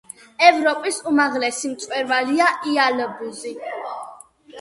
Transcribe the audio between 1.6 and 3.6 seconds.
მწვერვალია იალბუზი.